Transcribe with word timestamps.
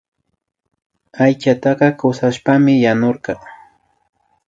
Aychataka 1.23 1.87
kushashpami 1.99 2.73
yanurka 2.85 3.33